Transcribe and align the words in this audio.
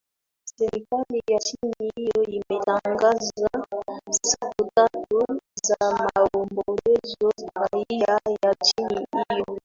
serikali 0.57 1.21
ya 1.29 1.35
nchi 1.37 1.57
hiyo 1.95 2.23
imetangaza 2.25 3.49
siku 4.11 4.71
tatu 4.75 5.37
za 5.67 5.75
maombolezo 6.15 7.31
raia 7.55 8.19
wa 8.43 8.53
nchi 8.61 8.73
hiyo 8.83 9.57